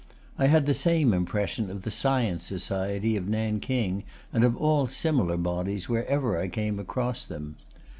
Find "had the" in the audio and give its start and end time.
0.47-0.73